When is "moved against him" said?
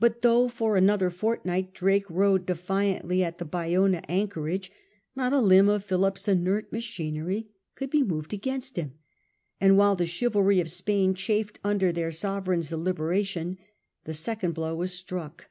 8.02-8.94